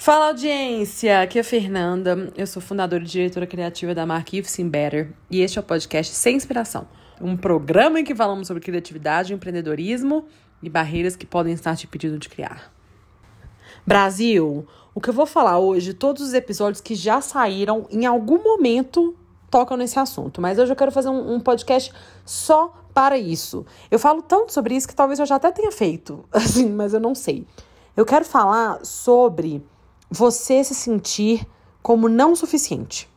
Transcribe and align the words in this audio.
Fala 0.00 0.28
audiência, 0.28 1.20
aqui 1.20 1.36
é 1.36 1.42
a 1.42 1.44
Fernanda, 1.44 2.32
eu 2.34 2.46
sou 2.46 2.62
fundadora 2.62 3.02
e 3.02 3.06
diretora 3.06 3.46
criativa 3.46 3.94
da 3.94 4.06
marca 4.06 4.34
If 4.34 4.46
Sim 4.46 4.66
Better 4.66 5.12
e 5.30 5.42
este 5.42 5.58
é 5.58 5.60
o 5.60 5.62
podcast 5.62 6.14
Sem 6.14 6.36
Inspiração, 6.36 6.88
um 7.20 7.36
programa 7.36 8.00
em 8.00 8.04
que 8.04 8.14
falamos 8.14 8.46
sobre 8.46 8.62
criatividade, 8.62 9.34
empreendedorismo 9.34 10.24
e 10.62 10.70
barreiras 10.70 11.16
que 11.16 11.26
podem 11.26 11.52
estar 11.52 11.76
te 11.76 11.86
pedindo 11.86 12.18
de 12.18 12.30
criar. 12.30 12.72
Brasil, 13.86 14.66
o 14.94 15.02
que 15.02 15.10
eu 15.10 15.12
vou 15.12 15.26
falar 15.26 15.58
hoje, 15.58 15.92
todos 15.92 16.22
os 16.22 16.32
episódios 16.32 16.80
que 16.80 16.94
já 16.94 17.20
saíram 17.20 17.86
em 17.90 18.06
algum 18.06 18.42
momento 18.42 19.14
tocam 19.50 19.76
nesse 19.76 19.98
assunto, 19.98 20.40
mas 20.40 20.58
hoje 20.58 20.72
eu 20.72 20.76
quero 20.76 20.90
fazer 20.90 21.10
um, 21.10 21.34
um 21.34 21.38
podcast 21.38 21.92
só 22.24 22.72
para 22.94 23.18
isso. 23.18 23.66
Eu 23.90 23.98
falo 23.98 24.22
tanto 24.22 24.50
sobre 24.50 24.74
isso 24.74 24.88
que 24.88 24.94
talvez 24.94 25.18
eu 25.18 25.26
já 25.26 25.36
até 25.36 25.52
tenha 25.52 25.70
feito, 25.70 26.24
assim, 26.32 26.70
mas 26.70 26.94
eu 26.94 27.00
não 27.00 27.14
sei. 27.14 27.46
Eu 27.94 28.06
quero 28.06 28.24
falar 28.24 28.82
sobre 28.82 29.62
você 30.10 30.64
se 30.64 30.74
sentir 30.74 31.46
como 31.82 32.08
não 32.08 32.34
suficiente. 32.34 33.08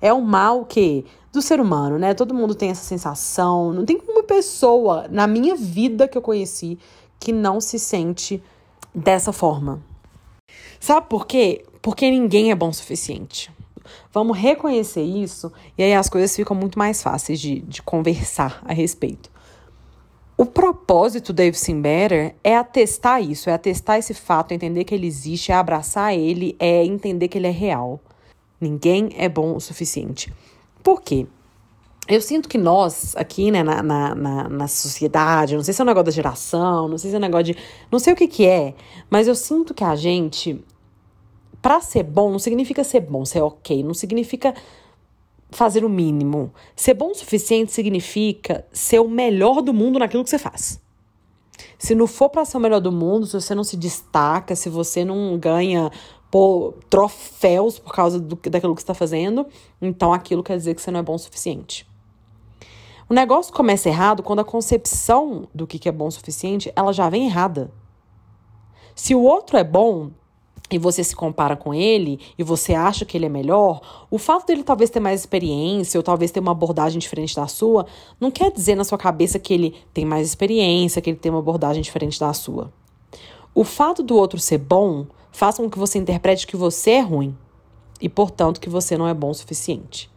É 0.00 0.12
um 0.12 0.20
mal 0.20 0.64
que 0.64 1.04
do 1.32 1.42
ser 1.42 1.60
humano, 1.60 1.98
né? 1.98 2.14
Todo 2.14 2.34
mundo 2.34 2.54
tem 2.54 2.70
essa 2.70 2.84
sensação. 2.84 3.72
Não 3.72 3.84
tem 3.84 4.00
uma 4.08 4.22
pessoa 4.22 5.06
na 5.10 5.26
minha 5.26 5.54
vida 5.54 6.08
que 6.08 6.16
eu 6.16 6.22
conheci 6.22 6.78
que 7.20 7.32
não 7.32 7.60
se 7.60 7.78
sente 7.78 8.42
dessa 8.94 9.32
forma. 9.32 9.82
Sabe 10.80 11.08
por 11.08 11.26
quê? 11.26 11.64
Porque 11.82 12.10
ninguém 12.10 12.50
é 12.50 12.54
bom 12.54 12.68
o 12.68 12.74
suficiente. 12.74 13.50
Vamos 14.12 14.36
reconhecer 14.36 15.02
isso 15.02 15.52
e 15.76 15.82
aí 15.82 15.94
as 15.94 16.08
coisas 16.08 16.34
ficam 16.34 16.56
muito 16.56 16.78
mais 16.78 17.02
fáceis 17.02 17.40
de, 17.40 17.60
de 17.60 17.82
conversar 17.82 18.62
a 18.64 18.72
respeito. 18.72 19.30
O 20.40 20.46
propósito 20.46 21.32
do 21.32 21.36
Dave 21.38 21.58
Better 21.82 22.32
é 22.44 22.56
atestar 22.56 23.20
isso, 23.20 23.50
é 23.50 23.54
atestar 23.54 23.98
esse 23.98 24.14
fato, 24.14 24.52
é 24.52 24.54
entender 24.54 24.84
que 24.84 24.94
ele 24.94 25.08
existe, 25.08 25.50
é 25.50 25.56
abraçar 25.56 26.14
ele, 26.14 26.54
é 26.60 26.84
entender 26.84 27.26
que 27.26 27.36
ele 27.36 27.48
é 27.48 27.50
real. 27.50 27.98
Ninguém 28.60 29.10
é 29.16 29.28
bom 29.28 29.56
o 29.56 29.60
suficiente. 29.60 30.32
Por 30.80 31.02
quê? 31.02 31.26
Eu 32.06 32.20
sinto 32.20 32.48
que 32.48 32.56
nós, 32.56 33.16
aqui, 33.16 33.50
né, 33.50 33.64
na, 33.64 33.82
na, 33.82 34.14
na, 34.14 34.48
na, 34.48 34.68
sociedade, 34.68 35.56
não 35.56 35.64
sei 35.64 35.74
se 35.74 35.80
é 35.80 35.84
um 35.84 35.86
negócio 35.88 36.04
da 36.06 36.12
geração, 36.12 36.86
não 36.86 36.98
sei 36.98 37.10
se 37.10 37.16
é 37.16 37.18
um 37.18 37.22
negócio 37.22 37.46
de. 37.46 37.56
Não 37.90 37.98
sei 37.98 38.12
o 38.12 38.16
que 38.16 38.28
que 38.28 38.46
é, 38.46 38.74
mas 39.10 39.26
eu 39.26 39.34
sinto 39.34 39.74
que 39.74 39.82
a 39.82 39.96
gente. 39.96 40.64
Pra 41.60 41.80
ser 41.80 42.04
bom, 42.04 42.30
não 42.30 42.38
significa 42.38 42.84
ser 42.84 43.00
bom, 43.00 43.24
ser 43.24 43.42
ok, 43.42 43.82
não 43.82 43.92
significa 43.92 44.54
fazer 45.50 45.84
o 45.84 45.88
mínimo. 45.88 46.52
Ser 46.76 46.94
bom 46.94 47.10
o 47.10 47.14
suficiente 47.14 47.72
significa 47.72 48.66
ser 48.72 49.00
o 49.00 49.08
melhor 49.08 49.62
do 49.62 49.72
mundo 49.72 49.98
naquilo 49.98 50.24
que 50.24 50.30
você 50.30 50.38
faz. 50.38 50.80
Se 51.78 51.94
não 51.94 52.06
for 52.06 52.28
para 52.28 52.44
ser 52.44 52.56
o 52.56 52.60
melhor 52.60 52.80
do 52.80 52.92
mundo, 52.92 53.26
se 53.26 53.32
você 53.32 53.54
não 53.54 53.64
se 53.64 53.76
destaca, 53.76 54.54
se 54.54 54.68
você 54.68 55.04
não 55.04 55.38
ganha 55.38 55.90
pô, 56.30 56.74
troféus 56.90 57.78
por 57.78 57.92
causa 57.92 58.20
do, 58.20 58.36
daquilo 58.36 58.74
que 58.74 58.82
está 58.82 58.94
fazendo, 58.94 59.46
então 59.80 60.12
aquilo 60.12 60.42
quer 60.42 60.56
dizer 60.56 60.74
que 60.74 60.82
você 60.82 60.90
não 60.90 61.00
é 61.00 61.02
bom 61.02 61.14
o 61.14 61.18
suficiente. 61.18 61.86
O 63.08 63.14
negócio 63.14 63.52
começa 63.52 63.88
errado 63.88 64.22
quando 64.22 64.40
a 64.40 64.44
concepção 64.44 65.48
do 65.54 65.66
que 65.66 65.88
é 65.88 65.92
bom 65.92 66.08
o 66.08 66.12
suficiente, 66.12 66.70
ela 66.76 66.92
já 66.92 67.08
vem 67.08 67.26
errada. 67.26 67.72
Se 68.94 69.14
o 69.14 69.22
outro 69.22 69.56
é 69.56 69.64
bom, 69.64 70.10
e 70.70 70.78
você 70.78 71.02
se 71.02 71.16
compara 71.16 71.56
com 71.56 71.72
ele 71.72 72.20
e 72.38 72.42
você 72.42 72.74
acha 72.74 73.04
que 73.04 73.16
ele 73.16 73.26
é 73.26 73.28
melhor, 73.28 74.06
o 74.10 74.18
fato 74.18 74.46
dele 74.46 74.62
talvez 74.62 74.90
ter 74.90 75.00
mais 75.00 75.20
experiência 75.20 75.98
ou 75.98 76.02
talvez 76.02 76.30
ter 76.30 76.40
uma 76.40 76.52
abordagem 76.52 76.98
diferente 76.98 77.34
da 77.34 77.46
sua, 77.46 77.86
não 78.20 78.30
quer 78.30 78.52
dizer 78.52 78.74
na 78.74 78.84
sua 78.84 78.98
cabeça 78.98 79.38
que 79.38 79.54
ele 79.54 79.74
tem 79.94 80.04
mais 80.04 80.26
experiência, 80.26 81.00
que 81.00 81.10
ele 81.10 81.18
tem 81.18 81.30
uma 81.30 81.38
abordagem 81.38 81.82
diferente 81.82 82.20
da 82.20 82.32
sua. 82.32 82.72
O 83.54 83.64
fato 83.64 84.02
do 84.02 84.16
outro 84.16 84.38
ser 84.38 84.58
bom 84.58 85.06
faz 85.32 85.56
com 85.56 85.70
que 85.70 85.78
você 85.78 85.98
interprete 85.98 86.46
que 86.46 86.56
você 86.56 86.92
é 86.92 87.00
ruim 87.00 87.36
e, 88.00 88.08
portanto, 88.08 88.60
que 88.60 88.68
você 88.68 88.96
não 88.96 89.08
é 89.08 89.14
bom 89.14 89.30
o 89.30 89.34
suficiente. 89.34 90.10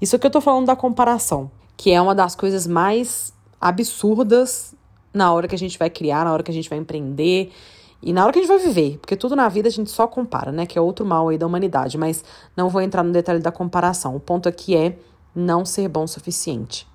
Isso 0.00 0.18
que 0.18 0.26
eu 0.26 0.30
tô 0.30 0.40
falando 0.40 0.66
da 0.66 0.76
comparação, 0.76 1.50
que 1.76 1.90
é 1.90 2.00
uma 2.00 2.14
das 2.14 2.34
coisas 2.34 2.66
mais 2.66 3.32
absurdas 3.60 4.74
na 5.12 5.32
hora 5.32 5.46
que 5.46 5.54
a 5.54 5.58
gente 5.58 5.78
vai 5.78 5.90
criar, 5.90 6.24
na 6.24 6.32
hora 6.32 6.42
que 6.42 6.50
a 6.50 6.54
gente 6.54 6.68
vai 6.68 6.78
empreender 6.78 7.52
e 8.02 8.12
na 8.12 8.24
hora 8.24 8.32
que 8.32 8.40
a 8.40 8.42
gente 8.42 8.50
vai 8.50 8.58
viver, 8.58 8.98
porque 8.98 9.14
tudo 9.14 9.36
na 9.36 9.48
vida 9.48 9.68
a 9.68 9.70
gente 9.70 9.90
só 9.90 10.08
compara, 10.08 10.50
né? 10.50 10.66
Que 10.66 10.76
é 10.76 10.82
outro 10.82 11.06
mal 11.06 11.28
aí 11.28 11.38
da 11.38 11.46
humanidade. 11.46 11.96
Mas 11.96 12.24
não 12.56 12.68
vou 12.68 12.82
entrar 12.82 13.04
no 13.04 13.12
detalhe 13.12 13.38
da 13.38 13.52
comparação. 13.52 14.16
O 14.16 14.20
ponto 14.20 14.48
aqui 14.48 14.76
é 14.76 14.98
não 15.34 15.64
ser 15.64 15.88
bom 15.88 16.02
o 16.02 16.08
suficiente. 16.08 16.88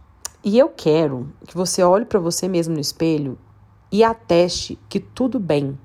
E 0.44 0.59
eu 0.59 0.68
quero 0.68 1.31
que 1.47 1.56
você 1.56 1.81
olhe 1.81 2.03
para 2.03 2.19
você 2.19 2.47
mesmo 2.47 2.73
no 2.73 2.79
espelho 2.79 3.38
e 3.90 4.03
ateste 4.03 4.78
que 4.90 5.00
tudo 5.00 5.40
bem 5.40 5.78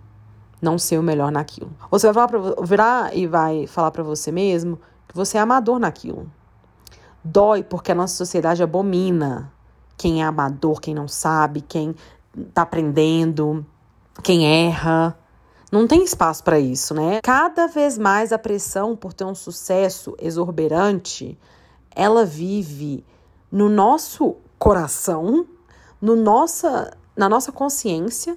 não 0.60 0.76
ser 0.76 0.98
o 0.98 1.02
melhor 1.02 1.30
naquilo. 1.30 1.70
Ou 1.88 1.98
você 1.98 2.10
vai 2.10 2.14
falar 2.14 2.28
pra, 2.28 2.64
virar 2.64 3.16
e 3.16 3.26
vai 3.26 3.66
falar 3.68 3.92
para 3.92 4.02
você 4.02 4.32
mesmo 4.32 4.78
que 5.06 5.14
você 5.14 5.38
é 5.38 5.40
amador 5.40 5.78
naquilo. 5.78 6.30
Dói 7.22 7.62
porque 7.62 7.92
a 7.92 7.94
nossa 7.94 8.16
sociedade 8.16 8.62
abomina 8.62 9.52
quem 9.96 10.20
é 10.20 10.24
amador, 10.24 10.80
quem 10.80 10.94
não 10.94 11.06
sabe, 11.06 11.60
quem 11.60 11.94
tá 12.52 12.62
aprendendo 12.62 13.64
quem 14.22 14.68
erra. 14.68 15.16
Não 15.70 15.86
tem 15.86 16.04
espaço 16.04 16.44
para 16.44 16.58
isso, 16.58 16.92
né? 16.92 17.20
Cada 17.22 17.66
vez 17.66 17.96
mais 17.96 18.32
a 18.32 18.38
pressão 18.38 18.94
por 18.94 19.12
ter 19.12 19.24
um 19.24 19.34
sucesso 19.34 20.14
exuberante, 20.20 21.38
ela 21.94 22.26
vive 22.26 23.04
no 23.50 23.68
nosso 23.68 24.36
coração, 24.58 25.46
no 26.00 26.14
nossa, 26.14 26.96
na 27.16 27.28
nossa 27.28 27.50
consciência 27.50 28.36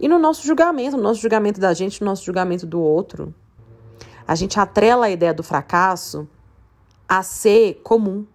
e 0.00 0.08
no 0.08 0.18
nosso 0.18 0.46
julgamento, 0.46 0.96
no 0.96 1.02
nosso 1.02 1.20
julgamento 1.20 1.60
da 1.60 1.74
gente, 1.74 2.00
no 2.00 2.06
nosso 2.06 2.24
julgamento 2.24 2.66
do 2.66 2.80
outro. 2.80 3.34
A 4.26 4.34
gente 4.34 4.58
atrela 4.58 5.06
a 5.06 5.10
ideia 5.10 5.34
do 5.34 5.42
fracasso 5.42 6.28
a 7.08 7.22
ser 7.22 7.80
comum. 7.82 8.26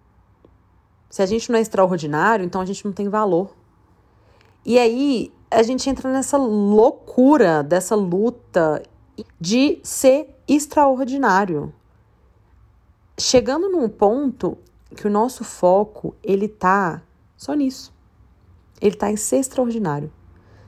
Se 1.10 1.22
a 1.22 1.26
gente 1.26 1.50
não 1.50 1.58
é 1.58 1.62
extraordinário, 1.62 2.44
então 2.44 2.60
a 2.60 2.64
gente 2.64 2.84
não 2.84 2.92
tem 2.92 3.08
valor. 3.08 3.54
E 4.64 4.78
aí 4.78 5.32
a 5.50 5.62
gente 5.62 5.88
entra 5.88 6.12
nessa 6.12 6.36
loucura 6.36 7.62
dessa 7.62 7.94
luta 7.94 8.82
de 9.40 9.80
ser 9.82 10.36
extraordinário. 10.46 11.72
Chegando 13.18 13.68
num 13.68 13.88
ponto 13.88 14.58
que 14.94 15.06
o 15.06 15.10
nosso 15.10 15.44
foco, 15.44 16.14
ele 16.22 16.48
tá 16.48 17.02
só 17.36 17.54
nisso. 17.54 17.92
Ele 18.80 18.94
tá 18.94 19.10
em 19.10 19.16
ser 19.16 19.38
extraordinário. 19.38 20.12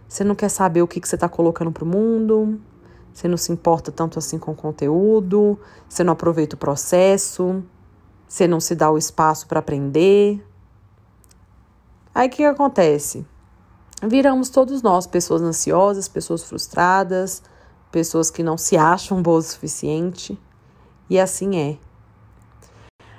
Você 0.09 0.25
não 0.25 0.35
quer 0.35 0.49
saber 0.49 0.83
o 0.83 0.89
que, 0.89 1.01
que 1.01 1.09
você 1.09 1.15
está 1.15 1.29
colocando 1.29 1.71
pro 1.71 1.87
mundo, 1.87 2.61
você 3.13 3.29
não 3.29 3.37
se 3.37 3.53
importa 3.53 3.93
tanto 3.93 4.19
assim 4.19 4.39
com 4.39 4.51
o 4.53 4.57
conteúdo, 4.57 5.59
você 5.89 6.03
não 6.03 6.13
aproveita 6.13 6.57
o 6.57 6.59
processo, 6.59 7.63
você 8.27 8.49
não 8.49 8.59
se 8.59 8.75
dá 8.75 8.91
o 8.91 8.99
espaço 8.99 9.47
para 9.47 9.61
aprender. 9.61 10.45
Aí 12.13 12.27
o 12.27 12.31
que, 12.31 12.39
que 12.39 12.45
acontece? 12.45 13.25
Viramos 14.09 14.49
todos 14.49 14.83
nós 14.83 15.07
pessoas 15.07 15.43
ansiosas, 15.43 16.09
pessoas 16.09 16.43
frustradas, 16.43 17.43
pessoas 17.91 18.31
que 18.31 18.43
não 18.43 18.57
se 18.57 18.77
acham 18.77 19.23
boas 19.23 19.49
o 19.49 19.53
suficiente. 19.53 20.39
E 21.09 21.19
assim 21.19 21.57
é. 21.57 21.79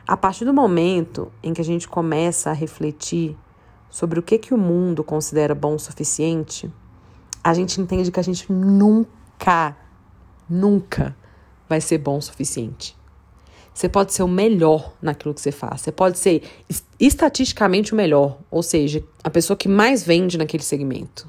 A 0.08 0.18
partir 0.18 0.46
do 0.46 0.53
momento 0.53 1.31
em 1.44 1.53
que 1.53 1.62
a 1.62 1.66
gente 1.66 1.88
começa 1.88 2.50
a 2.50 2.53
refletir 2.53 3.38
sobre 3.90 4.19
o 4.19 4.24
que, 4.24 4.38
que 4.38 4.53
o 4.53 4.58
mundo 4.58 5.03
considera 5.03 5.53
bom 5.53 5.75
o 5.75 5.80
suficiente, 5.80 6.72
a 7.44 7.53
gente 7.53 7.80
entende 7.80 8.12
que 8.12 8.19
a 8.19 8.24
gente 8.24 8.52
nunca, 8.52 9.75
nunca 10.50 11.16
vai 11.68 11.81
ser 11.81 11.98
bom 11.98 12.18
o 12.18 12.22
suficiente. 12.22 13.00
Você 13.74 13.88
pode 13.88 14.14
ser 14.14 14.24
o 14.24 14.28
melhor 14.28 14.94
naquilo 15.02 15.34
que 15.34 15.42
você 15.42 15.52
faz. 15.52 15.82
Você 15.82 15.92
pode 15.92 16.20
ser 16.20 16.44
estatisticamente 17.00 17.94
o 17.94 17.96
melhor, 17.96 18.38
ou 18.50 18.62
seja, 18.62 19.04
a 19.24 19.30
pessoa 19.30 19.56
que 19.56 19.68
mais 19.68 20.04
vende 20.04 20.38
naquele 20.38 20.64
segmento. 20.64 21.28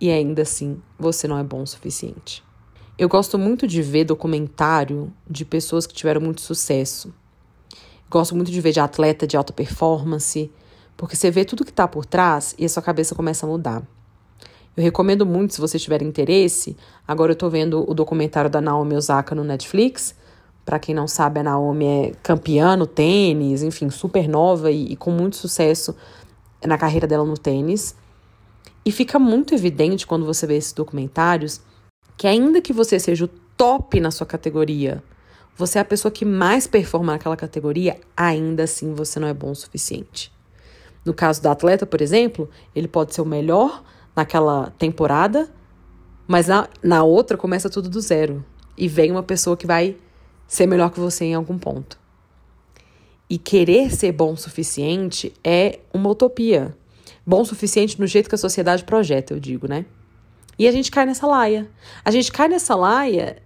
E 0.00 0.10
ainda 0.10 0.42
assim, 0.42 0.80
você 0.98 1.28
não 1.28 1.38
é 1.38 1.44
bom 1.44 1.62
o 1.62 1.66
suficiente. 1.66 2.42
Eu 2.98 3.08
gosto 3.08 3.38
muito 3.38 3.66
de 3.66 3.82
ver 3.82 4.04
documentário 4.04 5.12
de 5.28 5.44
pessoas 5.44 5.86
que 5.86 5.94
tiveram 5.94 6.20
muito 6.20 6.40
sucesso. 6.40 7.12
Gosto 8.10 8.34
muito 8.34 8.50
de 8.50 8.60
ver 8.60 8.72
de 8.72 8.80
atleta 8.80 9.26
de 9.26 9.36
alta 9.36 9.52
performance, 9.52 10.50
porque 10.96 11.16
você 11.16 11.30
vê 11.30 11.44
tudo 11.44 11.64
que 11.64 11.70
está 11.70 11.86
por 11.86 12.04
trás 12.04 12.54
e 12.58 12.64
a 12.64 12.68
sua 12.68 12.82
cabeça 12.82 13.14
começa 13.14 13.46
a 13.46 13.48
mudar. 13.48 13.82
Eu 14.76 14.82
recomendo 14.82 15.26
muito, 15.26 15.54
se 15.54 15.60
você 15.60 15.78
tiver 15.78 16.02
interesse. 16.02 16.76
Agora 17.06 17.32
eu 17.32 17.34
estou 17.34 17.50
vendo 17.50 17.88
o 17.88 17.94
documentário 17.94 18.50
da 18.50 18.60
Naomi 18.60 18.94
Osaka 18.96 19.34
no 19.34 19.44
Netflix 19.44 20.14
para 20.64 20.78
quem 20.78 20.94
não 20.94 21.08
sabe, 21.08 21.40
a 21.40 21.42
Naomi 21.42 21.86
é 21.86 22.12
campeã 22.22 22.76
no 22.76 22.86
tênis, 22.86 23.62
enfim, 23.62 23.90
super 23.90 24.28
nova 24.28 24.70
e, 24.70 24.92
e 24.92 24.96
com 24.96 25.10
muito 25.10 25.36
sucesso 25.36 25.94
na 26.64 26.78
carreira 26.78 27.06
dela 27.06 27.24
no 27.24 27.36
tênis. 27.36 27.96
E 28.84 28.92
fica 28.92 29.18
muito 29.18 29.54
evidente 29.54 30.06
quando 30.06 30.24
você 30.24 30.46
vê 30.46 30.56
esses 30.56 30.72
documentários 30.72 31.60
que, 32.16 32.26
ainda 32.26 32.60
que 32.60 32.72
você 32.72 32.98
seja 32.98 33.24
o 33.24 33.28
top 33.56 33.98
na 34.00 34.10
sua 34.10 34.26
categoria, 34.26 35.02
você 35.56 35.78
é 35.78 35.82
a 35.82 35.84
pessoa 35.84 36.10
que 36.10 36.24
mais 36.24 36.66
performa 36.66 37.12
naquela 37.12 37.36
categoria, 37.36 37.98
ainda 38.16 38.64
assim 38.64 38.94
você 38.94 39.20
não 39.20 39.28
é 39.28 39.34
bom 39.34 39.50
o 39.50 39.56
suficiente. 39.56 40.32
No 41.04 41.12
caso 41.12 41.42
do 41.42 41.48
atleta, 41.48 41.84
por 41.84 42.00
exemplo, 42.00 42.48
ele 42.74 42.88
pode 42.88 43.14
ser 43.14 43.20
o 43.20 43.26
melhor 43.26 43.82
naquela 44.14 44.72
temporada, 44.78 45.48
mas 46.26 46.46
na, 46.46 46.68
na 46.82 47.02
outra 47.02 47.36
começa 47.36 47.68
tudo 47.68 47.88
do 47.88 48.00
zero. 48.00 48.44
e 48.78 48.88
vem 48.88 49.10
uma 49.10 49.22
pessoa 49.22 49.56
que 49.56 49.66
vai 49.66 49.96
ser 50.52 50.66
melhor 50.66 50.90
que 50.90 51.00
você 51.00 51.24
em 51.24 51.34
algum 51.34 51.56
ponto. 51.56 51.98
E 53.28 53.38
querer 53.38 53.90
ser 53.90 54.12
bom 54.12 54.34
o 54.34 54.36
suficiente 54.36 55.32
é 55.42 55.78
uma 55.94 56.10
utopia. 56.10 56.76
Bom 57.26 57.40
o 57.40 57.44
suficiente 57.46 57.98
no 57.98 58.06
jeito 58.06 58.28
que 58.28 58.34
a 58.34 58.38
sociedade 58.38 58.84
projeta, 58.84 59.32
eu 59.32 59.40
digo, 59.40 59.66
né? 59.66 59.86
E 60.58 60.68
a 60.68 60.70
gente 60.70 60.90
cai 60.90 61.06
nessa 61.06 61.26
laia. 61.26 61.70
A 62.04 62.10
gente 62.10 62.30
cai 62.30 62.48
nessa 62.48 62.74
laia 62.74 63.42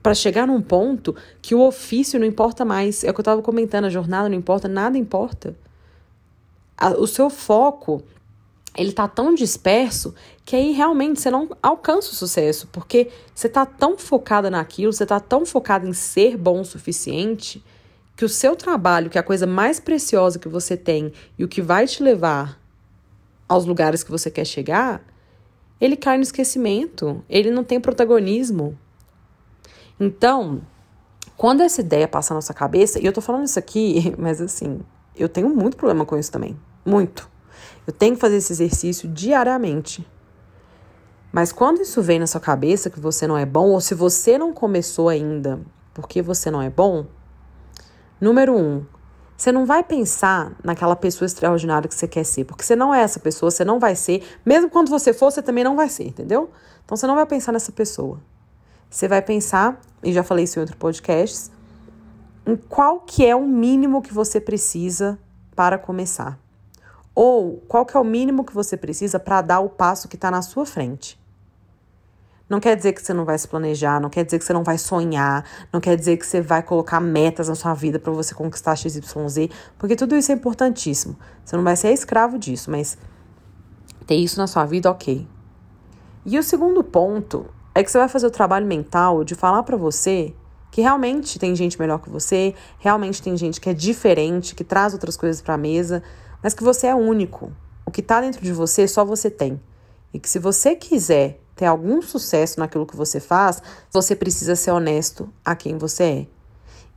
para 0.00 0.14
chegar 0.14 0.46
num 0.46 0.62
ponto 0.62 1.16
que 1.42 1.56
o 1.56 1.60
ofício 1.60 2.20
não 2.20 2.26
importa 2.26 2.64
mais. 2.64 3.02
É 3.02 3.10
o 3.10 3.12
que 3.12 3.18
eu 3.18 3.22
estava 3.22 3.42
comentando, 3.42 3.86
a 3.86 3.90
jornada 3.90 4.28
não 4.28 4.36
importa, 4.36 4.68
nada 4.68 4.96
importa. 4.96 5.56
o 6.98 7.06
seu 7.08 7.28
foco 7.28 8.00
ele 8.76 8.92
tá 8.92 9.06
tão 9.06 9.34
disperso 9.34 10.14
que 10.44 10.56
aí 10.56 10.72
realmente 10.72 11.20
você 11.20 11.30
não 11.30 11.48
alcança 11.62 12.10
o 12.10 12.14
sucesso, 12.14 12.68
porque 12.72 13.10
você 13.34 13.48
tá 13.48 13.64
tão 13.64 13.96
focada 13.96 14.50
naquilo, 14.50 14.92
você 14.92 15.06
tá 15.06 15.20
tão 15.20 15.46
focada 15.46 15.86
em 15.86 15.92
ser 15.92 16.36
bom 16.36 16.60
o 16.60 16.64
suficiente, 16.64 17.64
que 18.16 18.24
o 18.24 18.28
seu 18.28 18.54
trabalho, 18.54 19.10
que 19.10 19.18
é 19.18 19.20
a 19.20 19.24
coisa 19.24 19.46
mais 19.46 19.80
preciosa 19.80 20.38
que 20.38 20.48
você 20.48 20.76
tem 20.76 21.12
e 21.38 21.44
o 21.44 21.48
que 21.48 21.62
vai 21.62 21.86
te 21.86 22.02
levar 22.02 22.60
aos 23.48 23.64
lugares 23.64 24.02
que 24.02 24.10
você 24.10 24.30
quer 24.30 24.44
chegar, 24.44 25.02
ele 25.80 25.96
cai 25.96 26.16
no 26.16 26.22
esquecimento, 26.22 27.24
ele 27.28 27.50
não 27.50 27.64
tem 27.64 27.80
protagonismo. 27.80 28.78
Então, 29.98 30.62
quando 31.36 31.62
essa 31.62 31.80
ideia 31.80 32.08
passa 32.08 32.34
na 32.34 32.38
nossa 32.38 32.54
cabeça, 32.54 33.00
e 33.00 33.06
eu 33.06 33.12
tô 33.12 33.20
falando 33.20 33.44
isso 33.44 33.58
aqui, 33.58 34.14
mas 34.18 34.40
assim, 34.40 34.80
eu 35.16 35.28
tenho 35.28 35.48
muito 35.48 35.76
problema 35.76 36.04
com 36.04 36.16
isso 36.16 36.30
também, 36.30 36.56
muito. 36.84 37.33
Eu 37.86 37.92
tenho 37.92 38.14
que 38.14 38.20
fazer 38.20 38.36
esse 38.36 38.52
exercício 38.52 39.08
diariamente. 39.08 40.06
Mas 41.32 41.52
quando 41.52 41.82
isso 41.82 42.00
vem 42.00 42.18
na 42.18 42.26
sua 42.26 42.40
cabeça 42.40 42.88
que 42.88 43.00
você 43.00 43.26
não 43.26 43.36
é 43.36 43.44
bom, 43.44 43.70
ou 43.70 43.80
se 43.80 43.94
você 43.94 44.38
não 44.38 44.52
começou 44.52 45.08
ainda 45.08 45.60
porque 45.92 46.22
você 46.22 46.50
não 46.50 46.62
é 46.62 46.70
bom, 46.70 47.06
número 48.20 48.56
um, 48.56 48.84
você 49.36 49.50
não 49.50 49.66
vai 49.66 49.82
pensar 49.82 50.52
naquela 50.62 50.94
pessoa 50.94 51.26
extraordinária 51.26 51.88
que 51.88 51.94
você 51.94 52.06
quer 52.06 52.24
ser, 52.24 52.44
porque 52.44 52.64
você 52.64 52.76
não 52.76 52.94
é 52.94 53.02
essa 53.02 53.18
pessoa, 53.18 53.50
você 53.50 53.64
não 53.64 53.80
vai 53.80 53.96
ser. 53.96 54.22
Mesmo 54.44 54.70
quando 54.70 54.88
você 54.88 55.12
for, 55.12 55.30
você 55.30 55.42
também 55.42 55.64
não 55.64 55.74
vai 55.74 55.88
ser, 55.88 56.04
entendeu? 56.04 56.50
Então 56.84 56.96
você 56.96 57.06
não 57.06 57.16
vai 57.16 57.26
pensar 57.26 57.50
nessa 57.50 57.72
pessoa. 57.72 58.20
Você 58.88 59.08
vai 59.08 59.20
pensar, 59.20 59.80
e 60.04 60.12
já 60.12 60.22
falei 60.22 60.44
isso 60.44 60.58
em 60.58 60.62
outro 60.62 60.76
podcast, 60.76 61.50
em 62.46 62.54
qual 62.54 63.00
que 63.00 63.26
é 63.26 63.34
o 63.34 63.44
mínimo 63.44 64.02
que 64.02 64.14
você 64.14 64.40
precisa 64.40 65.18
para 65.56 65.78
começar. 65.78 66.38
Ou 67.14 67.62
qual 67.68 67.86
que 67.86 67.96
é 67.96 68.00
o 68.00 68.04
mínimo 68.04 68.44
que 68.44 68.54
você 68.54 68.76
precisa 68.76 69.18
para 69.18 69.40
dar 69.40 69.60
o 69.60 69.68
passo 69.68 70.08
que 70.08 70.16
está 70.16 70.30
na 70.30 70.42
sua 70.42 70.66
frente. 70.66 71.22
Não 72.48 72.60
quer 72.60 72.76
dizer 72.76 72.92
que 72.92 73.00
você 73.00 73.14
não 73.14 73.24
vai 73.24 73.38
se 73.38 73.48
planejar, 73.48 73.98
não 73.98 74.10
quer 74.10 74.24
dizer 74.24 74.38
que 74.38 74.44
você 74.44 74.52
não 74.52 74.62
vai 74.62 74.76
sonhar, 74.76 75.44
não 75.72 75.80
quer 75.80 75.96
dizer 75.96 76.18
que 76.18 76.26
você 76.26 76.42
vai 76.42 76.62
colocar 76.62 77.00
metas 77.00 77.48
na 77.48 77.54
sua 77.54 77.72
vida 77.72 77.98
para 77.98 78.12
você 78.12 78.34
conquistar 78.34 78.76
XYZ, 78.76 79.48
porque 79.78 79.96
tudo 79.96 80.14
isso 80.14 80.30
é 80.30 80.34
importantíssimo. 80.34 81.16
Você 81.42 81.56
não 81.56 81.64
vai 81.64 81.74
ser 81.74 81.92
escravo 81.92 82.38
disso, 82.38 82.70
mas 82.70 82.98
ter 84.06 84.16
isso 84.16 84.38
na 84.38 84.46
sua 84.46 84.66
vida, 84.66 84.90
ok. 84.90 85.26
E 86.26 86.38
o 86.38 86.42
segundo 86.42 86.84
ponto 86.84 87.46
é 87.74 87.82
que 87.82 87.90
você 87.90 87.98
vai 87.98 88.08
fazer 88.08 88.26
o 88.26 88.30
trabalho 88.30 88.66
mental 88.66 89.24
de 89.24 89.34
falar 89.34 89.62
para 89.62 89.76
você 89.76 90.34
que 90.74 90.80
realmente 90.80 91.38
tem 91.38 91.54
gente 91.54 91.78
melhor 91.78 92.00
que 92.00 92.10
você, 92.10 92.52
realmente 92.80 93.22
tem 93.22 93.36
gente 93.36 93.60
que 93.60 93.70
é 93.70 93.72
diferente, 93.72 94.56
que 94.56 94.64
traz 94.64 94.92
outras 94.92 95.16
coisas 95.16 95.40
para 95.40 95.54
a 95.54 95.56
mesa, 95.56 96.02
mas 96.42 96.52
que 96.52 96.64
você 96.64 96.88
é 96.88 96.94
único. 96.96 97.52
O 97.86 97.92
que 97.92 98.00
está 98.00 98.20
dentro 98.20 98.42
de 98.42 98.52
você 98.52 98.88
só 98.88 99.04
você 99.04 99.30
tem. 99.30 99.60
E 100.12 100.18
que 100.18 100.28
se 100.28 100.40
você 100.40 100.74
quiser 100.74 101.40
ter 101.54 101.66
algum 101.66 102.02
sucesso 102.02 102.58
naquilo 102.58 102.86
que 102.86 102.96
você 102.96 103.20
faz, 103.20 103.62
você 103.92 104.16
precisa 104.16 104.56
ser 104.56 104.72
honesto 104.72 105.32
a 105.44 105.54
quem 105.54 105.78
você 105.78 106.02
é. 106.02 106.26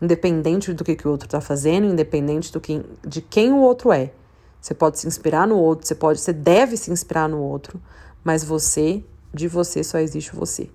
Independente 0.02 0.74
do 0.74 0.84
que, 0.84 0.96
que 0.96 1.08
o 1.08 1.12
outro 1.12 1.28
está 1.28 1.40
fazendo, 1.40 1.86
independente 1.86 2.52
do 2.52 2.60
que, 2.60 2.84
de 3.08 3.22
quem 3.22 3.54
o 3.54 3.60
outro 3.60 3.92
é. 3.92 4.12
Você 4.60 4.74
pode 4.74 4.98
se 4.98 5.06
inspirar 5.06 5.46
no 5.46 5.56
outro, 5.56 5.86
você 5.86 5.94
pode, 5.94 6.20
você 6.20 6.34
deve 6.34 6.78
se 6.78 6.90
inspirar 6.90 7.30
no 7.30 7.40
outro, 7.40 7.80
mas 8.24 8.44
você, 8.44 9.04
de 9.32 9.48
você 9.48 9.84
só 9.84 10.00
existe 10.00 10.36
você. 10.36 10.68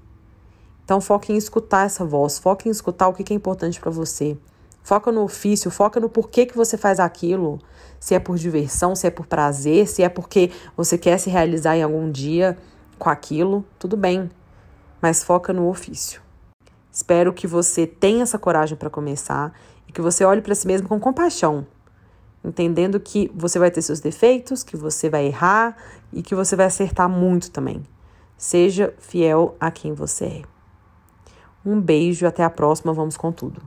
Então 0.84 1.00
foque 1.00 1.32
em 1.32 1.37
escutar 1.37 1.87
essa 1.87 2.05
voz, 2.05 2.38
foque 2.38 2.69
em 2.69 2.73
escutar 2.73 3.08
o 3.08 3.12
que, 3.12 3.32
é 3.32 3.37
importante 3.37 3.81
para 3.81 3.90
você. 3.90 4.37
Foca 4.82 5.12
no 5.12 5.23
ofício, 5.23 5.70
foca 5.70 6.00
no 6.00 6.08
porquê 6.08 6.44
que 6.44 6.56
você 6.56 6.76
faz 6.76 6.99
aquilo. 6.99 7.61
Se 8.00 8.14
é 8.14 8.19
por 8.19 8.37
diversão, 8.37 8.96
se 8.96 9.06
é 9.06 9.11
por 9.11 9.26
prazer, 9.26 9.87
se 9.87 10.02
é 10.02 10.08
porque 10.08 10.50
você 10.76 10.99
quer 10.99 11.19
se 11.19 11.31
realizar 11.31 11.76
em 11.76 11.82
algum 11.82 12.11
dia 12.11 12.58
com 12.99 13.08
aquilo, 13.08 13.64
tudo 13.79 13.96
bem. 13.96 14.29
Mas 15.00 15.23
foca 15.23 15.52
no 15.52 15.69
ofício. 15.69 16.20
Espero 16.90 17.32
que 17.32 17.46
você 17.46 17.87
tenha 17.87 18.25
essa 18.25 18.38
coragem 18.38 18.76
para 18.76 18.90
começar 18.90 19.52
e 19.88 19.93
que 19.93 20.00
você 20.00 20.25
olhe 20.25 20.43
para 20.43 20.55
si 20.55 20.67
mesmo 20.67 20.88
com 20.88 21.00
compaixão, 21.00 21.67
entendendo 22.44 23.00
que 23.00 23.31
você 23.34 23.58
vai 23.58 23.70
ter 23.70 23.82
seus 23.82 24.00
defeitos, 24.00 24.62
que 24.62 24.76
você 24.76 25.08
vai 25.08 25.26
errar 25.26 25.76
e 26.12 26.23
que 26.23 26.34
você 26.34 26.55
vai 26.55 26.67
acertar 26.67 27.08
muito 27.08 27.50
também. 27.50 27.82
Seja 28.37 28.93
fiel 28.99 29.56
a 29.58 29.70
quem 29.70 29.94
você 29.94 30.25
é. 30.25 30.52
Um 31.64 31.81
beijo, 31.81 32.26
até 32.26 32.43
a 32.43 32.50
próxima, 32.50 32.93
vamos 32.93 33.17
com 33.17 33.31
tudo. 33.31 33.62